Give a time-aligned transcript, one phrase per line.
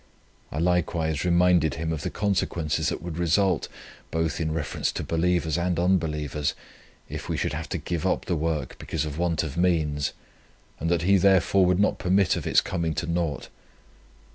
[0.51, 3.67] I likewise reminded Him of the consequences that would result,
[4.09, 6.55] both in reference to believers and unbelievers,
[7.07, 10.13] if we should have to give up the work because of want of means,
[10.79, 13.49] and that He therefore would not permit of its coming to nought.